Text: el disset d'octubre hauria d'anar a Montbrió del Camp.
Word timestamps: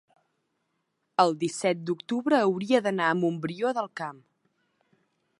el 1.23 1.33
disset 1.43 1.83
d'octubre 1.89 2.39
hauria 2.47 2.81
d'anar 2.87 3.09
a 3.11 3.17
Montbrió 3.19 3.75
del 3.81 3.91
Camp. 4.01 4.23